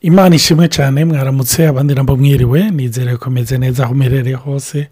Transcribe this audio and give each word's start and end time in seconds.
imana 0.00 0.34
ishimwe 0.36 0.68
cyane 0.68 1.04
mwaramutse 1.04 1.66
abandi 1.68 1.94
nabo 1.94 2.16
mwiriwe. 2.16 2.70
Nizere 2.70 3.16
ko 3.16 3.30
umeze 3.30 3.58
neza 3.58 3.84
aho 3.84 3.92
umerereye 3.92 4.36
hose. 4.36 4.88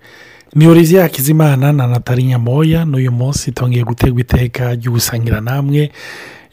Ni 0.55 0.67
olivier 0.67 1.03
hakizimana 1.03 1.73
na 1.73 1.87
natali 1.87 2.23
nyamoya. 2.25 2.85
N'uyu 2.85 3.13
munsi 3.13 3.53
tongeye 3.53 3.85
gutegwa 3.85 4.21
iteka 4.21 4.75
ry'ubusangira 4.75 5.41
namwe. 5.41 5.91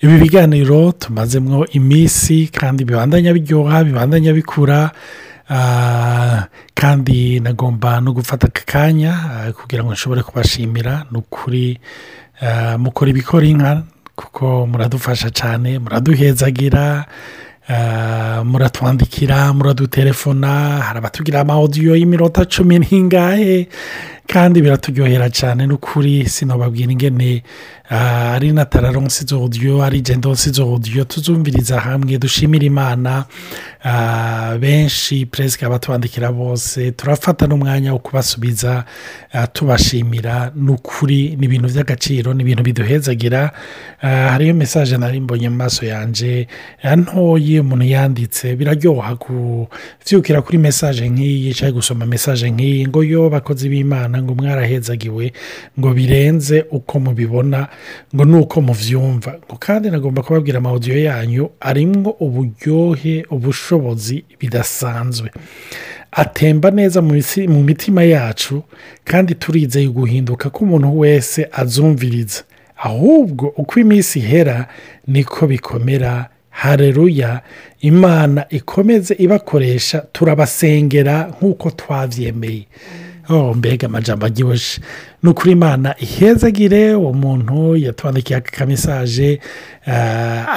Ibi 0.01 0.17
biganiro 0.17 0.91
tumazemo 0.91 1.65
iminsi 1.67 2.47
kandi 2.47 2.85
bibandanya 2.85 3.34
biryoha 3.34 3.84
bibandanya 3.84 4.34
bikura 4.34 4.91
kandi 6.75 7.39
nagomba 7.39 8.01
no 8.01 8.11
gufata 8.13 8.47
aka 8.47 8.61
kanya 8.65 9.13
kugira 9.61 9.83
ngo 9.83 9.93
nshobore 9.93 10.21
kubashimira. 10.23 11.05
Ni 11.11 11.17
ukuri 11.17 11.79
mukora 12.77 13.09
ibikora 13.11 13.45
inka 13.47 13.83
kuko 14.15 14.67
muradufasha 14.67 15.29
cyane 15.31 15.79
muraduhezagira. 15.79 17.05
Muratwandikira 18.43 19.54
muradutelefona 19.54 20.82
hari 20.82 20.97
abatugira 21.00 21.39
amawudiyo 21.42 21.96
y'iminota 21.96 22.46
cumi 22.46 22.79
n'ingahe 22.79 23.68
kandi 24.28 24.61
biraturyohera 24.61 25.29
cyane 25.29 25.68
n'ukuri 25.68 26.29
sinababwira 26.29 26.92
ingene 26.92 27.43
ari 28.36 28.51
na 28.51 28.65
tararonsi 28.65 29.23
izo 29.23 29.43
odiyo 29.43 29.84
ari 29.84 30.01
gendonsi 30.01 30.50
izo 30.50 30.73
odiyo 30.73 31.04
tuzumviriza 31.04 31.79
hamwe 31.79 32.17
dushimira 32.17 32.66
imana 32.66 33.25
benshi 34.59 35.25
perezida 35.25 35.69
batwandikira 35.69 36.31
bose. 36.31 36.92
Turafata 36.92 37.47
n'umwanya 37.47 37.94
wo 37.94 38.00
kubasubiza 38.00 38.86
tubashimira. 39.53 40.52
N'ukuri 40.56 41.36
ni 41.36 41.45
ibintu 41.45 41.67
by'agaciro 41.67 42.33
ni 42.33 42.42
ibintu 42.44 42.64
biduhezagira. 42.64 43.52
Hariyo 44.00 44.53
mesaje 44.53 44.97
nari 44.97 45.19
mbonye 45.19 45.50
mu 45.50 45.56
maso 45.56 45.86
yanjye 45.86 46.47
ntoya 46.95 47.61
umuntu 47.61 47.86
yanditse. 47.86 48.56
Biraryoha 48.56 49.16
kubyukira 49.16 50.42
kuri 50.42 50.58
mesaje 50.58 51.09
nk'iyi 51.09 51.54
cyangwa 51.54 51.76
gusoma 51.84 52.06
mesaje 52.06 52.52
nk'iyi. 52.52 52.88
Ngo 52.88 53.04
yo 53.04 53.30
bakozi 53.30 53.70
b'imana 53.70 54.23
ngo 54.23 54.36
mwarahezagiwe 54.36 55.34
ngo 55.80 55.89
birenze 55.94 56.66
uko 56.72 57.00
mubibona 57.00 57.67
ngo 58.16 58.26
ni 58.26 58.36
uko 58.36 58.61
mubyumva 58.61 59.31
ngo 59.44 59.56
kandi 59.59 59.89
nagomba 59.92 60.23
kubabwira 60.23 60.58
amawudiyo 60.58 61.04
yanyu 61.04 61.50
arimo 61.59 62.09
uburyohe 62.20 63.26
ubushobozi 63.30 63.73
bidasanzwe. 64.40 65.30
Atemba 66.12 66.72
neza 66.72 67.02
mu 67.02 67.64
mitima 67.64 68.04
yacu 68.04 68.64
kandi 69.04 69.36
turizeye 69.36 69.88
guhinduka 69.88 70.50
ko 70.50 70.66
umuntu 70.66 71.00
wese 71.00 71.48
azumviriza. 71.52 72.44
Ahubwo 72.78 73.54
uko 73.58 73.80
iminsi 73.80 74.20
ihera 74.20 74.68
niko 75.08 75.48
bikomera. 75.48 76.30
Hareruya 76.50 77.42
imana 77.82 78.46
ikomeze 78.50 79.14
ibakoresha 79.20 80.00
turabasengera 80.14 81.28
nk'uko 81.38 81.70
twabyemeye. 81.72 82.66
Mbega 83.56 83.88
amajambo 83.88 84.26
aryoshye. 84.26 84.82
Ni 85.24 85.30
ukuri 85.30 85.52
imana 85.52 85.96
ihezagire 86.00 86.94
uwo 86.96 87.14
muntu 87.14 87.76
yatwandikiye 87.78 88.38
aka 88.38 88.66
mesaje 88.66 89.40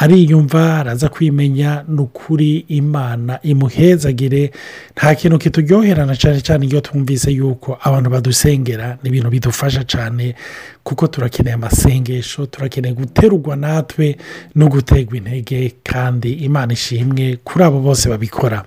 ariyumva 0.00 0.78
araza 0.78 1.08
kwimenya. 1.08 1.84
Ni 1.88 2.00
ukuri 2.00 2.58
imana 2.68 3.38
imuhezagire. 3.42 4.50
Nta 4.96 5.14
kintu 5.14 5.38
kituryoherana 5.38 6.16
cyane 6.16 6.40
cyane 6.40 6.66
iyo 6.66 6.80
twumvise 6.80 7.30
yuko 7.32 7.78
abantu 7.82 8.10
badusengera 8.10 8.98
ni 9.02 9.08
ibintu 9.08 9.30
bidufasha 9.30 9.84
cyane 9.84 10.34
kuko 10.82 11.06
turakeneye 11.06 11.54
amasengesho 11.54 12.46
turakeneye 12.46 12.94
guterurwa 12.94 13.56
natwe 13.56 14.16
no 14.54 14.68
guterwa 14.68 15.16
intege 15.16 15.74
kandi 15.84 16.32
imana 16.32 16.72
ishimwe 16.72 17.38
kuri 17.44 17.64
abo 17.64 17.80
bose 17.80 18.08
babikora. 18.08 18.64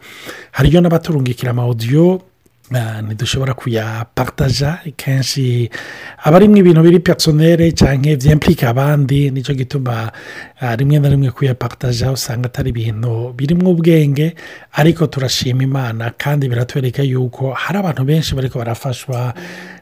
Hariyo 0.52 0.82
n'abaturungikira 0.82 1.52
amawudiyo 1.52 2.22
ntidushobora 2.72 3.54
kuyapataja 3.54 4.80
kenshi 4.96 5.70
aba 6.24 6.38
arimo 6.38 6.58
ibintu 6.58 6.82
biri 6.82 7.00
personere 7.00 7.72
cyangwa 7.72 8.16
byempika 8.16 8.70
abandi 8.70 9.32
ni 9.32 9.42
cyo 9.42 9.54
gituma 9.58 10.12
rimwe 10.78 11.00
na 11.00 11.10
rimwe 11.10 11.32
kuyapataja 11.32 12.12
usanga 12.12 12.46
atari 12.46 12.70
ibintu 12.70 13.34
birimo 13.34 13.72
ubwenge 13.72 14.36
ariko 14.74 15.08
turashima 15.08 15.64
imana 15.64 16.12
kandi 16.18 16.50
biratwereka 16.50 17.04
yuko 17.04 17.54
hari 17.54 17.78
abantu 17.80 18.04
benshi 18.06 18.36
bari 18.36 18.50
barafashwa 18.54 19.34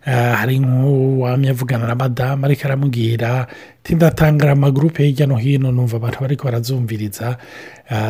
hari 0.07 0.59
nk'uwamye 0.59 1.49
avugana 1.49 1.87
na 1.87 1.95
madamu 1.95 2.45
ariko 2.45 2.61
aramubwira 2.65 3.47
tindatangara 3.83 4.51
amagurupe 4.51 5.03
hirya 5.03 5.27
no 5.27 5.35
hino 5.35 5.71
numva 5.71 5.97
abantu 5.97 6.17
bari 6.21 6.35
barazumviriza. 6.43 7.37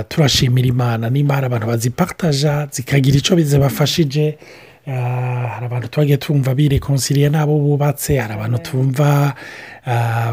Turashimira 0.10 0.68
imana 0.68 1.10
nimba 1.10 1.36
hari 1.36 1.46
abantu 1.46 1.68
bazipataja 1.68 2.68
zikagira 2.72 3.18
icyo 3.18 3.36
zibafashije 3.42 4.38
hari 4.88 5.66
abantu 5.66 5.88
twagiye 5.88 6.18
tumva 6.18 6.56
birekonsiriye 6.56 7.30
n'abo 7.30 7.60
bubatse 7.60 8.18
hari 8.18 8.34
abantu 8.34 8.58
tumva 8.58 9.34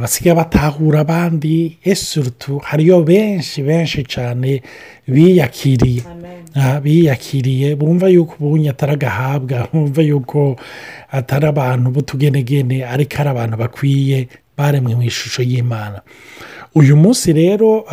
basigaye 0.03 0.37
batahura 0.37 1.00
abandi 1.00 1.78
esurutu 1.82 2.59
hariyo 2.59 3.03
benshi 3.03 3.62
benshi 3.62 4.04
cyane 4.04 4.62
biyakiriye. 5.09 6.03
Biyakiriye 6.82 7.75
bumva 7.75 8.06
yuko 8.09 8.34
ubunye 8.41 8.70
atari 8.70 8.92
agahabwa 8.92 9.66
bumva 9.72 10.03
yuko 10.03 10.56
atari 11.10 11.47
abantu 11.47 11.91
b'utugenegene 11.91 12.86
ariko 12.86 13.15
ari 13.21 13.31
abantu 13.31 13.56
bakwiye 13.56 14.28
baremwe 14.56 14.94
mu 14.94 15.03
ishusho 15.03 15.42
y'imana. 15.42 15.98
Uyu 16.75 16.97
munsi 16.97 17.33
rero 17.33 17.85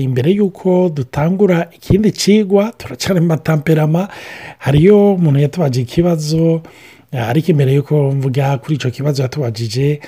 imbere 0.00 0.30
y'uko 0.30 0.88
dutangura 0.94 1.68
ikindi 1.76 2.10
kigwa 2.12 2.72
turacyari 2.78 3.20
mu 3.20 3.26
matamperama 3.26 4.08
hariyo 4.58 5.14
umuntu 5.14 5.40
yatubaje 5.40 5.80
ikibazo 5.80 6.62
ariko 7.12 7.50
imbere 7.50 7.72
y'uko 7.74 8.12
mvuga 8.12 8.58
kuri 8.58 8.74
icyo 8.76 8.90
kibazo 8.90 9.22
yatubajije 9.22 10.00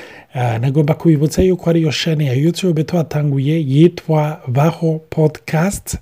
nagomba 0.61 0.95
kubibutsa 0.95 1.43
yuko 1.43 1.71
ariyo 1.71 1.91
shani 1.91 2.27
ya 2.27 2.33
yutube 2.35 2.85
tuhatanguye 2.85 3.61
yitwa 3.69 4.41
baho 4.49 5.01
podikasti 5.11 5.97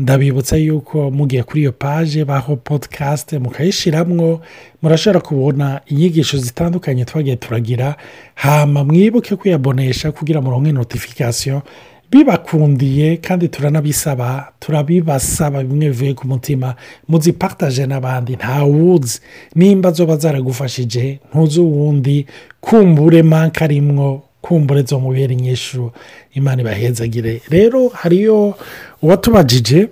ndabibutsa 0.00 0.56
yuko 0.56 1.10
mugiye 1.10 1.42
kuri 1.42 1.60
iyo 1.60 1.72
paje 1.72 2.24
baho 2.24 2.56
podikasti 2.56 3.38
mukayishyiramo 3.38 4.40
murashobora 4.82 5.20
kubona 5.20 5.80
inyigisho 5.86 6.38
zitandukanye 6.38 7.04
twagiye 7.04 7.36
turagira. 7.36 7.96
Hama 8.34 8.84
mwibuke 8.84 9.36
kuyabonesha 9.36 10.12
kugira 10.12 10.40
muronke 10.40 10.72
notifikasiyo 10.72 11.62
bibakundiye 12.10 13.16
kandi 13.16 13.48
turanabisaba 13.48 14.52
turabibasaba 14.60 15.62
bimwe 15.62 15.86
bivuye 15.92 16.14
ku 16.14 16.26
mutima. 16.28 16.74
Muzipataje 17.08 17.86
n'abandi 17.86 18.32
ntawuzi 18.36 19.20
nimba 19.54 19.92
zoba 19.92 20.16
zaragufashije 20.16 21.18
ntuzi 21.34 21.60
uwundi. 21.60 22.26
Kumbure 22.60 23.22
manka 23.22 23.64
arimwo. 23.64 24.22
Kumbure 24.42 24.82
zo 24.82 25.00
mubera 25.00 25.32
inyishu 25.32 25.90
imana 26.34 26.62
ibahezagire 26.62 27.40
rero 27.48 27.88
hariyo 27.88 28.54
uwatubajije 29.02 29.88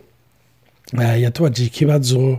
yatubajije 1.20 1.66
ikibazo 1.66 2.38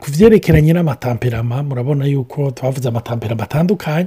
ku 0.00 0.10
byerekeranye 0.10 0.72
n'amatamperama. 0.72 1.62
Murabona 1.62 2.04
yuko 2.06 2.50
twavuze 2.50 2.88
amatamperama 2.88 3.42
atandukanye. 3.44 4.06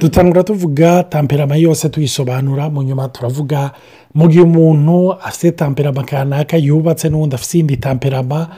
Dutangura 0.00 0.42
tuvuga 0.44 1.02
tamperama 1.04 1.56
yose 1.56 1.88
tuyisobanura 1.88 2.70
mu 2.70 2.82
nyuma 2.82 3.08
turavuga 3.08 3.70
mu 4.14 4.28
gihe 4.28 4.42
umuntu 4.42 5.12
afite 5.12 5.52
tamperama 5.52 6.02
kanaka 6.04 6.56
yubatse 6.56 7.08
n'ubundi 7.08 7.34
afite 7.34 7.54
iyindi 7.58 7.76
tamperama. 7.76 8.48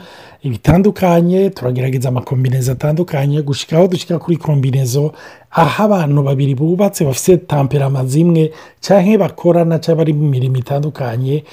Bitandukanye 0.43 1.49
turagerageza 1.49 2.09
amakombinezo 2.09 2.71
atandukanye 2.71 3.41
gushyika 3.41 3.77
aho 3.77 3.87
dushyira 3.87 4.19
kuri 4.19 4.37
kombinezo 4.37 5.13
aho 5.51 5.83
abantu 5.83 6.23
babiri 6.23 6.55
bubatse 6.55 7.05
bafite 7.05 7.37
tamperama 7.47 8.05
zimwe 8.05 8.51
cyangwa 8.81 9.17
bakorana 9.17 9.79
cyangwa 9.79 9.97
bari 10.01 10.13
mu 10.13 10.25
mirimo 10.29 10.57
itandukanye 10.57 11.43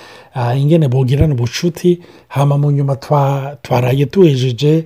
ingene 0.56 0.88
bogirana 0.88 1.34
ubucuti 1.34 2.00
hama 2.28 2.58
mu 2.58 2.70
nyuma 2.70 2.96
twaraye 3.62 4.06
tuhejeje 4.06 4.84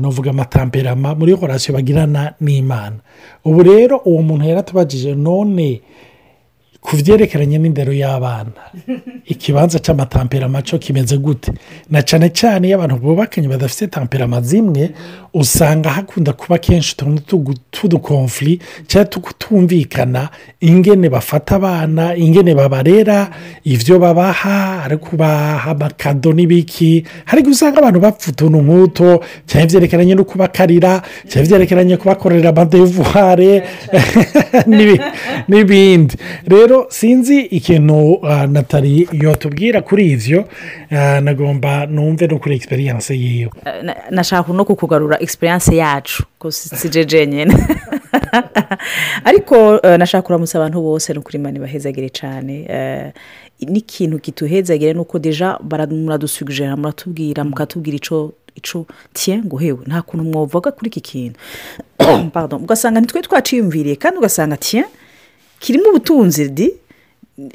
nuvuga 0.00 0.30
amatamperama 0.30 1.14
muri 1.14 1.32
horasiyo 1.32 1.74
bagirana 1.74 2.34
n'imana. 2.40 2.96
Ubu 3.44 3.62
rero 3.62 3.96
uwo 4.04 4.22
muntu 4.22 4.44
yaratubagije 4.44 5.14
none 5.14 5.80
ku 6.84 6.96
byerekeranye 7.00 7.58
n'indero 7.58 7.92
y'abana. 7.96 8.60
Ikibanza 9.24 9.78
cy'amatamperama 9.80 10.60
cyo 10.62 10.76
kimeze 10.78 11.16
gute? 11.16 11.52
Na 11.90 12.02
cyane 12.04 12.28
cyane 12.28 12.68
iyo 12.68 12.76
abantu 12.76 13.00
bubakanye 13.00 13.48
badafite 13.48 13.88
tamperama 13.88 14.40
zimwe 14.44 14.92
usanga 15.32 15.88
hakunda 15.90 16.32
kuba 16.32 16.58
kenshi 16.58 16.92
utuntu 16.92 17.20
tw'udukomfuri 17.72 18.60
cyangwa 18.86 19.10
tutumvikana 19.10 20.28
ingene 20.60 21.08
bafata 21.08 21.56
abana 21.56 22.16
ingene 22.16 22.54
babarera 22.54 23.30
ibyo 23.64 23.98
babaha 23.98 24.84
ari 24.84 24.96
kubaha 24.96 25.70
amakado 25.70 26.32
n'ibiki. 26.36 27.04
Hari 27.24 27.48
usanga 27.48 27.78
abantu 27.80 28.00
bapfa 28.00 28.30
utuntu 28.30 28.58
nk'uto 28.60 29.24
cyangwa 29.48 29.66
ibyerekeranye 29.66 30.14
no 30.14 30.24
kubakarira 30.24 31.00
cyangwa 31.28 31.44
ibyerekeranye 31.48 31.96
kubakorera 31.96 32.48
amadevuware 32.52 33.64
n'ibindi. 35.48 36.14
Rero 36.44 36.73
rero 36.74 36.86
sinzi 36.90 37.40
ikintu 37.40 38.18
natali 38.48 39.08
yotubwira 39.12 39.82
kuri 39.82 40.10
ibyo 40.10 40.44
nagomba 41.22 41.86
numve 41.86 42.26
no 42.26 42.38
kuri 42.38 42.54
egisperiyanse 42.54 43.14
yiwe. 43.14 43.50
Nashaka 44.10 44.52
no 44.52 44.64
kukugarura 44.64 45.16
egisperiyanse 45.20 45.76
yacu 45.76 46.22
si 46.50 46.88
jeje 46.88 47.26
nyine 47.26 47.54
ariko 49.24 49.80
nashaka 49.98 50.22
kuramutsa 50.22 50.58
abantu 50.58 50.82
bose 50.82 51.12
ni 51.12 51.18
ukuri 51.18 51.38
mani 51.38 51.58
bahezagire 51.58 52.08
cyane 52.08 52.66
n'ikintu 53.60 54.18
kituhezagire 54.18 54.92
ni 54.92 55.00
uko 55.00 55.18
deja 55.18 55.58
muradusugujera 55.90 56.76
muratubwira 56.76 57.44
mukatubwira 57.44 57.96
icyo 57.96 58.32
icyo 58.54 58.86
tiye 59.12 59.38
ngo 59.38 59.56
hewe 59.56 59.78
nta 59.86 60.02
kuntu 60.02 60.24
mwavuga 60.24 60.70
kuri 60.70 60.90
iki 60.90 61.00
kintu. 61.00 61.38
Ugasanga 62.64 63.00
ntitwe 63.00 63.22
twaciyumviriye 63.22 63.96
kandi 63.96 64.18
ugasanga 64.18 64.56
tiye 64.56 64.84
kirimo 65.64 65.88
ubutunzi 65.90 66.48
di? 66.52 66.68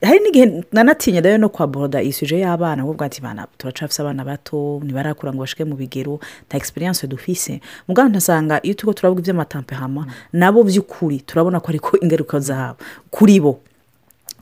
Hari 0.04 0.20
n'igihe 0.20 0.64
nanatinya 0.74 1.22
rero 1.22 1.38
no 1.38 1.50
kwa 1.50 1.68
boroda 1.68 2.02
isuje 2.02 2.40
y'abana 2.40 2.82
ahubwo 2.84 3.06
ati 3.06 3.22
bana 3.22 3.48
turacafise 3.58 4.02
abana 4.02 4.26
bato 4.26 4.82
ntibarakura 4.84 5.32
ngo 5.32 5.40
bashike 5.46 5.64
mu 5.64 5.76
bigero 5.80 6.20
nta 6.50 6.58
egisperiyanse 6.58 7.08
dufise. 7.08 7.62
Muganga 7.88 8.10
ntasanga 8.20 8.60
iyo 8.66 8.74
turiho 8.76 8.94
turavuga 8.94 9.22
iby'amatampehama 9.22 10.04
nabo 10.34 10.64
by'ukuri 10.68 11.22
turabona 11.24 11.60
ko 11.64 11.68
ariko 11.72 11.96
ingaruka 12.04 12.40
zabo 12.44 12.76
kuri 13.14 13.40
bo. 13.40 13.62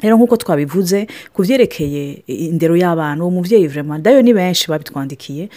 Rero 0.02 0.18
nk'uko 0.18 0.38
twabivuze 0.42 1.06
ku 1.34 1.42
byerekeye 1.46 2.24
indero 2.26 2.74
y'abana 2.74 3.22
uwo 3.22 3.32
mubyeyi 3.38 3.68
vurema 3.70 4.00
dayo 4.02 4.22
ni 4.26 4.34
benshi 4.34 4.66
babitwandikiye 4.72 5.50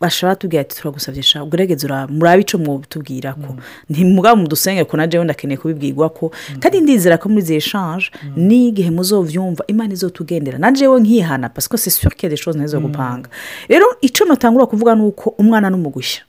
bashobora 0.00 0.36
tubwira 0.36 0.60
ati 0.62 0.76
turagusabye 0.76 1.22
ugerageze 1.44 1.86
murabe 2.08 2.40
icyo 2.42 2.58
mwotubwira 2.58 3.32
ko. 3.34 3.56
Ntimugabo 3.90 4.36
mudusenge 4.42 4.84
ko 4.84 4.96
najyawe 4.96 5.24
ndakeneye 5.24 5.58
kubibwirwa 5.60 6.08
ko. 6.08 6.32
Kandi 6.60 6.80
ndizera 6.80 7.18
ko 7.20 7.28
muri 7.28 7.42
izi 7.44 7.54
eshanje 7.60 8.08
n'igihe 8.36 8.90
muzobyumva 8.90 9.64
imana 9.68 9.92
izotugendera. 9.92 10.58
Najyawe 10.58 11.00
nkihana 11.00 11.48
pasiko 11.52 11.76
si 11.76 11.90
suke 11.90 12.28
deshoze 12.28 12.58
neza 12.58 12.80
gupanga. 12.80 13.28
Rero 13.68 13.86
icyo 14.00 14.24
natangura 14.26 14.66
kuvuga 14.66 14.94
ni 14.94 15.02
uko 15.04 15.34
umwana 15.38 15.68
n'umugushya 15.70 16.22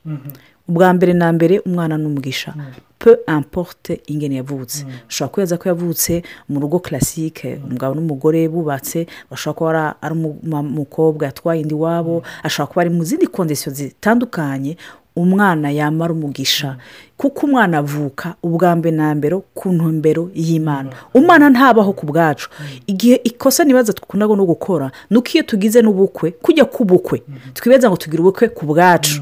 ubwa 0.69 0.94
mbere 0.94 1.13
na 1.13 1.31
mbere 1.34 1.60
umwana 1.60 1.98
n'umugisha 1.98 2.54
pe 3.02 3.18
importe 3.38 4.02
ingene 4.08 4.36
yavutse. 4.36 4.86
Ushobora 5.10 5.34
kweza 5.34 5.58
ko 5.58 5.69
yavutse 5.69 6.22
mu 6.50 6.60
rugo 6.62 6.80
classique 6.80 7.58
umugabo 7.66 7.96
n'umugore 7.98 8.46
bubatse 8.48 9.08
bashobora 9.31 9.94
kuba 9.98 10.02
ari 10.02 10.13
umukobwa 10.13 11.25
yatwaye 11.25 11.62
indi 11.62 11.74
wabo 11.74 12.22
ashobora 12.44 12.68
kuba 12.69 12.81
ari 12.81 12.90
mu 12.94 13.04
zindi 13.04 13.28
kondisiyo 13.28 13.74
zitandukanye 13.74 14.78
umwana 15.16 15.72
yamara 15.72 16.13
umugisha. 16.13 16.78
Kuko 17.18 17.46
umwana 17.46 17.78
avuka 17.81 18.36
ubwa 18.44 18.75
mbere 18.75 18.96
na 18.96 19.16
mbere 19.16 19.36
ku 19.54 19.74
ntumbero 19.74 20.30
y'imana. 20.34 20.90
Umwana 21.13 21.50
ntabaho 21.50 21.94
ku 21.94 22.06
bwacu. 22.06 22.50
Igihe 22.88 23.16
ikosa 23.24 23.63
ntibaza 23.66 23.94
dukunda 23.94 24.25
no 24.30 24.46
gukora 24.46 24.92
ni 25.10 25.18
uko 25.18 25.30
iyo 25.34 25.44
tugize 25.44 25.81
n'ubukwe 25.81 26.31
kujya 26.38 26.66
ku 26.66 26.86
bukwe. 26.86 27.22
Twibaza 27.54 27.90
ngo 27.90 27.98
tugire 27.98 28.22
ubukwe 28.22 28.48
ku 28.54 28.66
bwacu. 28.66 29.22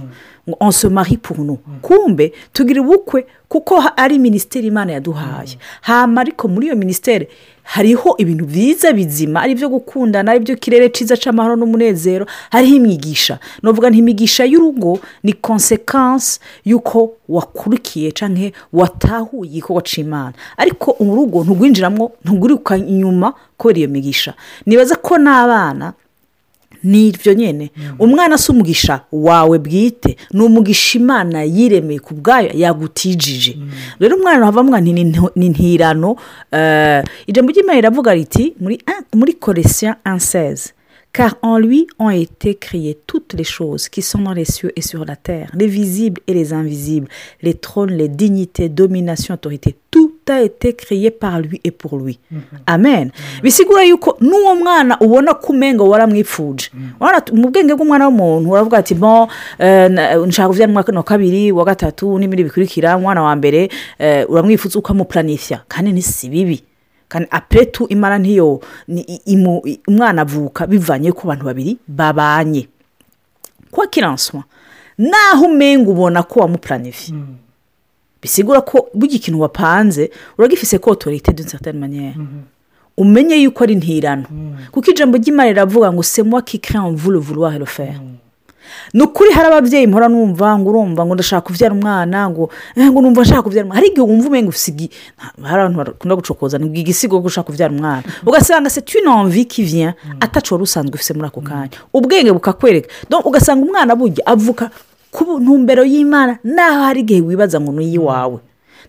Ngo 0.50 0.58
onsomari 0.60 1.18
punu 1.18 1.58
kumbe 1.82 2.34
tugira 2.54 2.82
ubukwe 2.82 3.26
kuko 3.50 3.84
ari 3.98 4.20
minisiteri 4.20 4.68
imana 4.68 4.92
yaduhaye. 4.94 5.58
Hama 5.82 6.22
ariko 6.22 6.48
muri 6.48 6.68
iyo 6.68 6.76
minisiteri 6.76 7.28
hariho 7.64 8.16
ibintu 8.18 8.46
byiza 8.46 8.94
bizima 8.94 9.42
ari 9.42 9.52
ibyo 9.54 9.70
gukundana 9.70 10.32
ari 10.32 10.40
ibyo 10.42 10.56
kirere 10.56 10.90
cyiza 10.90 11.18
cy'amahoro 11.18 11.56
n'umunezero 11.56 12.26
hariho 12.52 12.76
imigisha. 12.76 13.40
Navuga 13.62 13.90
imigisha 13.90 14.46
y'urugo 14.46 15.00
ni 15.24 15.34
konsekansi 15.34 16.40
y'uko 16.66 17.14
wakurikiye 17.30 18.12
cyangwa 18.12 18.52
watahuye 18.74 19.50
igikorwa 19.50 19.82
cy'imana 19.82 20.34
ariko 20.58 20.96
urugo 21.00 21.44
ntugwinjiramo 21.44 22.12
ntuguruka 22.26 22.78
inyuma 22.78 23.34
kubera 23.58 23.80
iyo 23.80 23.90
migisha. 23.90 24.34
Nibaza 24.66 24.96
ko 24.96 25.18
n'abana 25.18 25.94
ni 26.84 27.08
ibyo 27.08 27.34
nyine 27.34 27.72
umwana 28.00 28.38
si 28.38 28.52
umugisha 28.52 29.02
wawe 29.12 29.60
bwite. 29.60 30.18
Ni 30.34 30.42
umugisha 30.42 31.00
imana 31.00 31.44
yiremeye 31.44 32.00
ku 32.00 32.14
bwayo 32.14 32.50
yagutijije. 32.54 33.58
Rero 34.00 34.16
umwana 34.16 34.46
havamo 34.46 34.80
ni 34.80 35.02
intirano 35.36 36.16
ijambo 37.28 37.52
ry'imana 37.52 37.76
riravuga 37.82 38.14
riti 38.14 38.54
muri 39.14 39.34
koresiyo 39.34 39.96
anseze 40.04 40.74
car 41.12 41.36
en 41.42 41.58
lui 41.60 41.88
ont 41.98 42.12
été 42.12 42.54
créées 42.56 42.98
toutes 43.08 43.34
les 43.34 43.44
choses 43.44 43.90
qui 43.90 44.02
sont 44.04 44.20
dans 44.22 44.34
les 44.34 44.46
cieux 44.46 44.72
et 44.76 44.82
sur 44.84 45.06
la 45.06 45.16
terre, 45.16 45.50
les 45.56 45.66
visibles 45.66 46.22
et 46.28 46.34
les 46.36 46.54
invisibles, 46.54 47.08
les 47.42 47.56
trônes, 47.56 47.90
les 47.92 48.08
dignités, 48.08 48.70
domination, 48.70 49.34
autorité, 49.34 49.76
tout 49.90 50.09
a 50.34 50.42
été 50.42 50.74
créé 50.74 51.12
par 51.12 51.40
lui 51.42 51.60
et 51.64 51.72
pour 51.72 51.98
lui. 51.98 52.20
amen. 52.66 53.12
Bisigura 53.44 53.84
yuko 53.86 54.18
n'uwo 54.22 54.56
mwana 54.56 54.98
ubona 55.00 55.34
ko 55.34 55.54
umenga 55.54 55.84
waramwifuje 55.84 56.70
mu 57.34 57.50
bwenge 57.52 57.74
bw'umwana 57.76 58.08
w'umuntu 58.08 58.50
uravuga 58.52 58.78
ati 58.78 58.94
bo 58.96 59.28
nshaka 60.28 60.48
kubyara 60.50 60.70
umwaka 60.72 60.92
wa 60.96 61.04
kabiri 61.04 61.52
wa 61.52 61.66
gatatu 61.66 62.20
n'ibindi 62.20 62.44
bikurikira 62.44 62.98
umwana 62.98 63.22
wa 63.24 63.36
mbere 63.36 63.70
uramwifuza 64.30 64.80
ukamupuranifya 64.80 65.62
kandi 65.68 66.02
si 66.02 66.30
bibi 66.30 66.64
kandi 67.10 67.28
apetu 67.32 67.88
imara 67.90 68.18
ntiyo 68.20 68.62
umwana 69.88 70.22
avuka 70.22 70.68
bivanye 70.68 71.12
ku 71.12 71.28
bantu 71.28 71.46
babiri 71.46 71.78
babanye 71.88 72.68
kwa 73.72 73.88
kiranswa 73.88 74.44
naho 74.98 75.46
umenga 75.46 75.90
ubona 75.92 76.24
ko 76.24 76.40
wamupuranifye 76.40 77.16
bisigura 78.22 78.62
ko 78.62 78.90
burya 78.94 79.16
ikintu 79.16 79.42
wapanze 79.42 80.12
uragifise 80.38 80.78
ko 80.80 80.92
otorite 80.92 81.32
d'une 81.34 81.50
certaine 81.50 81.80
manière. 81.80 82.16
Umenye 82.98 83.36
yuko 83.36 83.64
ari 83.64 83.74
intirano 83.74 84.26
kuko 84.72 84.92
ijambo 84.92 85.18
ry'imana 85.18 85.50
riravuga 85.50 85.94
ngo 85.94 86.04
semwa 86.04 86.42
kikira 86.42 86.82
mvuru 86.82 87.22
vuruwa 87.22 87.52
heroferi 87.52 88.20
ni 88.94 89.04
ukuri 89.04 89.32
hari 89.32 89.48
ababyeyi 89.48 89.88
mpora 89.88 90.08
numva 90.10 90.60
ngo 90.60 90.70
urumva 90.70 91.06
ngo 91.06 91.14
ndashaka 91.14 91.42
kubyara 91.42 91.74
umwana 91.76 92.30
ngo 92.30 92.50
ngo 92.78 93.02
numva 93.02 93.22
nshaka 93.22 93.42
kubyara 93.42 93.66
umwana. 93.66 93.76
Hari 93.76 93.88
igihe 93.88 94.02
wumva 94.02 94.28
umenga 94.28 94.50
usigi 94.50 94.90
hari 95.44 95.62
abantu 95.62 95.78
bakunda 95.78 96.16
gucokoza 96.16 96.58
ni 96.58 96.80
igisigo 96.80 97.22
ko 97.22 97.28
ushaka 97.28 97.52
kubyara 97.52 97.74
umwana. 97.74 98.04
Ugasanga 98.28 98.70
se 98.70 98.82
tunamvi 98.82 99.46
kiviya 99.46 99.94
atacu 100.20 100.54
wari 100.54 100.64
usanzwe 100.64 100.96
ufite 100.96 101.14
muri 101.14 101.28
ako 101.28 101.42
kanya. 101.42 101.70
Ubwenge 101.94 102.32
bukakwereka. 102.32 102.90
Ugasanga 103.26 103.66
umwana 103.66 103.96
burya 103.96 104.26
avuka 104.26 104.70
ku 105.12 105.40
ntumbero 105.40 105.84
y'imana 105.86 106.38
naho 106.44 106.84
hari 106.84 107.00
igihe 107.02 107.22
wibaza 107.22 107.60
ngo 107.62 107.72
ni 107.72 107.86
iy'iwawe. 107.86 108.40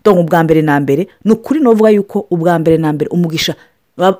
Ubwa 0.05 0.43
mbere 0.43 0.61
na 0.61 0.79
mbere 0.79 1.07
ni 1.25 1.31
ukuri 1.31 1.59
n'uvuga 1.59 1.89
yuko 1.89 2.25
ubwa 2.31 2.59
mbere 2.59 2.77
na 2.77 2.93
mbere 2.93 3.09
umugisha 3.09 3.55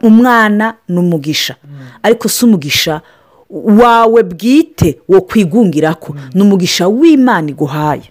umwana 0.03 0.75
ni 0.89 0.97
umugisha. 0.99 1.55
Ariko 2.03 2.29
si 2.29 2.45
umugisha 2.45 3.01
wawe 3.49 4.23
bwite 4.23 4.99
wo 5.09 5.21
kwigungira 5.21 5.93
ko 5.95 6.15
ni 6.33 6.41
umugisha 6.41 6.87
w'imana 6.87 7.49
iguhaye. 7.49 8.07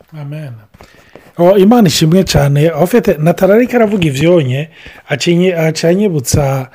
Imana 1.59 1.89
ishimwe 1.89 2.25
cyane 2.25 2.69
afite 2.69 3.17
natararika 3.19 3.77
aravuga 3.77 4.05
ibyonye 4.07 4.69
acanyibutsa 5.69 6.69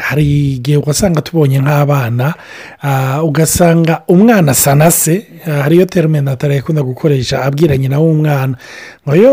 hari 0.00 0.52
igihe 0.54 0.76
wasanga 0.86 1.20
tubonye 1.22 1.58
nk'abana 1.60 2.34
ugasanga 3.22 4.02
umwana 4.08 4.52
asa 4.52 4.74
na 4.74 4.90
se 4.90 5.26
hariyo 5.62 5.84
terime 5.84 6.20
natara 6.20 6.54
yakunda 6.54 6.82
gukoresha 6.82 7.42
abwira 7.42 7.76
nyina 7.76 7.98
w'umwana 7.98 8.56
ngo 9.08 9.16
yo 9.16 9.32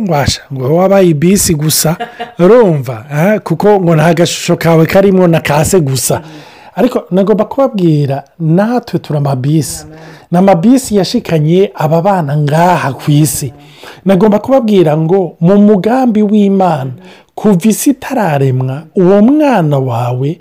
ngwasha 0.00 0.40
ngo 0.52 0.76
wabaye 0.76 1.08
ibisi 1.08 1.54
gusa 1.54 1.96
urumva 2.38 3.04
kuko 3.44 3.80
ngo 3.80 3.96
nta 3.96 4.14
gashusho 4.14 4.56
kawe 4.56 4.86
karimo 4.86 5.26
na 5.28 5.40
kase 5.40 5.80
gusa. 5.80 6.22
Ariko 6.76 7.04
nagomba 7.10 7.44
kubabwira 7.44 8.24
natwe 8.40 8.98
turi 8.98 9.18
amabisi. 9.18 9.86
Ni 10.30 10.38
amabisi 10.38 10.96
yashikanye 10.96 11.70
aba 11.74 12.02
bana 12.02 12.36
ngaha 12.36 12.92
ku 12.92 13.10
isi. 13.10 13.52
Nagomba 14.04 14.38
kubabwira 14.38 14.96
ngo 14.96 15.36
mu 15.40 15.56
mugambi 15.58 16.22
w'imana 16.22 16.90
kuva 17.34 17.68
isi 17.68 17.90
itararemwa 17.90 18.82
uwo 18.96 19.22
mwana 19.22 19.78
wawe 19.78 20.38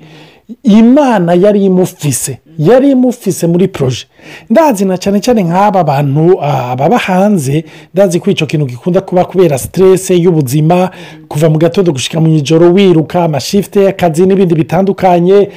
imana 0.64 1.34
yari 1.34 1.66
imufise 1.66 2.40
yari 2.60 2.92
imufise 2.92 3.48
muri 3.48 3.68
poroje 3.68 4.06
ndazi 4.50 4.86
na 4.86 4.98
cyane 4.98 5.20
cyane 5.20 5.44
nk'aba 5.44 5.84
bantu 5.84 6.36
baba 6.78 6.98
hanze 6.98 7.66
ndazi 7.94 8.20
ko 8.20 8.30
icyo 8.32 8.46
kintu 8.48 8.66
gikunda 8.66 9.02
kuba 9.02 9.26
kubera 9.26 9.58
siterese 9.58 10.16
y'ubuzima 10.18 10.90
kuva 11.28 11.50
mu 11.50 11.58
gatondo 11.58 11.92
gushyika 11.92 12.20
mu 12.22 12.28
ijoro 12.36 12.74
wiruka 12.74 13.24
amashifite 13.24 13.84
y'akazi 13.84 14.26
n'ibindi 14.26 14.56
bitandukanye 14.56 15.50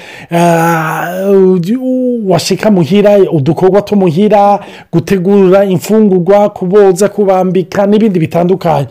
washika 2.26 2.70
muhira 2.70 3.18
udukorwa 3.32 3.82
tumuhira 3.82 4.60
gutegura 4.92 5.64
imfungurwa 5.64 6.48
kuboza 6.50 7.08
kubambika 7.08 7.86
n'ibindi 7.86 8.18
bitandukanye. 8.20 8.86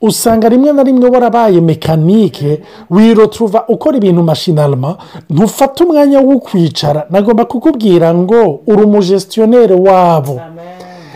Usanga 0.00 0.48
rimwe 0.48 0.72
na 0.72 0.82
rimwe 0.82 1.08
warabaye 1.10 1.60
mekanike 1.60 2.60
wiroturuva 2.90 3.64
ukora 3.68 3.96
ibintu 3.96 4.22
mashinarama 4.22 4.96
ntufate 5.30 5.84
umwanya 5.84 6.20
wo 6.20 6.38
kwicara. 6.38 7.06
Nagomba 7.10 7.44
kukubwira 7.44 8.14
ngo 8.14 8.60
uri 8.66 8.82
umujesitiyoneri 8.82 9.74
wabo. 9.74 10.40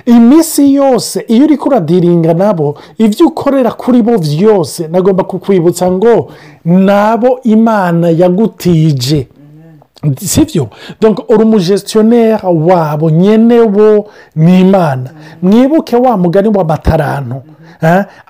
Iminsi 0.07 0.75
yose 0.75 1.25
iyo 1.29 1.45
uri 1.45 1.57
kuradiringa 1.57 2.35
nabo 2.35 2.75
ibyo 2.99 3.27
ukorera 3.27 3.71
kuri 3.73 4.03
bo 4.03 4.19
byose 4.19 4.89
nagomba 4.89 5.25
kukwibutsa 5.25 5.91
ngo 5.93 6.29
nabo 6.65 7.41
imana 7.45 8.11
yagutije. 8.11 9.27
Si 10.21 10.45
byo 10.45 10.69
uri 11.29 11.43
umujestioneri 11.45 12.39
wabo 12.45 13.11
nyine 13.11 13.63
bo 13.69 14.07
ni 14.37 14.61
imana 14.61 15.11
mwibuke 15.43 15.97
wa 15.97 16.17
mugani 16.17 16.49
w'amatarantu 16.49 17.43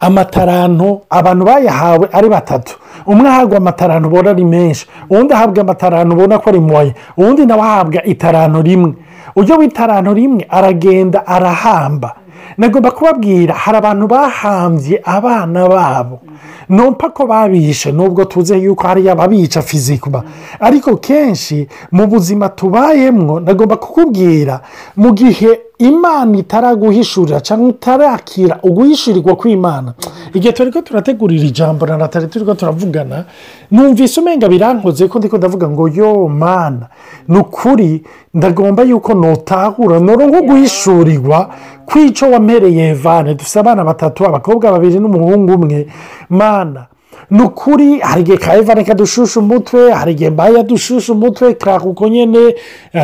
amatarantu 0.01 1.01
abantu 1.11 1.45
bayahawe 1.45 2.09
ari 2.13 2.29
batatu. 2.29 2.77
Umwe 3.07 3.29
ahabwa 3.29 3.57
amatarantu 3.57 4.09
ubona 4.09 4.31
ari 4.31 4.45
menshi 4.45 4.87
uwundi 5.11 5.35
ahabwa 5.35 5.61
amatarantu 5.63 6.15
ubona 6.15 6.39
ko 6.39 6.51
ari 6.51 6.61
moya 6.61 6.93
uwundi 7.17 7.47
nawe 7.47 7.63
ahabwa 7.63 8.05
itarantu 8.05 8.63
rimwe. 8.63 8.95
Ujya 9.37 9.57
w'itarantu 9.57 10.15
rimwe 10.15 10.47
aragenda 10.51 11.27
arahamba. 11.27 12.15
Nagomba 12.59 12.91
kubabwira 12.91 13.55
hari 13.55 13.77
abantu 13.79 14.07
bahambye 14.07 15.01
abana 15.05 15.69
babo. 15.69 16.21
Numva 16.69 17.11
ko 17.11 17.27
babishe 17.27 17.93
nubwo 17.93 18.25
tuzi 18.25 18.55
yuko 18.65 18.87
hari 18.87 19.09
ababica 19.11 19.63
fizikuma 19.63 20.23
ariko 20.61 20.97
kenshi 20.97 21.69
mu 21.93 22.07
buzima 22.07 22.49
tubayemo 22.49 23.41
nagomba 23.41 23.77
kukubwira 23.77 24.61
mu 24.97 25.13
gihe 25.13 25.61
imana 25.79 26.39
itaraguhishurira 26.39 27.41
cyangwa 27.41 27.69
utarakira 27.69 28.59
uguhishurirwa 28.63 29.37
kw'imana 29.37 29.93
igihe 30.35 30.53
turi 30.53 30.73
ko 30.73 30.81
turategurira 30.81 31.45
ijambo 31.45 31.87
na 31.87 31.97
natali 31.99 32.27
turi 32.27 32.45
ko 32.45 32.55
turavugana 32.55 33.25
numvise 33.71 34.21
umenga 34.21 34.49
birankoze 34.49 35.09
ko 35.09 35.19
ndiko 35.19 35.37
ndavuga 35.37 35.69
ngo 35.69 35.89
yo 35.89 36.29
mana 36.29 36.87
ni 37.29 37.39
ukuri 37.39 38.03
ndagomba 38.35 38.83
yuko 38.83 39.15
nutahura 39.15 40.01
noro 40.01 40.27
nko 40.27 40.41
guhishurirwa 40.43 41.51
kw'icyo 41.87 42.31
wampereye 42.31 42.95
vane 42.95 43.35
dufite 43.35 43.59
abana 43.61 43.85
batatu 43.85 44.27
abakobwa 44.27 44.73
babiri 44.73 44.99
n'umuhungu 45.01 45.53
umwe. 45.55 45.87
Mana 46.29 46.87
ni 47.31 47.43
ukuri 47.43 47.99
hari 48.01 48.21
igihe 48.23 48.39
ka 48.39 48.57
evane 48.57 48.85
kadushusha 48.85 49.41
umutwe 49.41 49.93
hari 49.93 50.13
igihe 50.13 50.31
mbaya 50.31 50.63
dushusha 50.63 51.13
umutwe 51.13 51.55
kakuko 51.55 52.09
nyine 52.09 52.55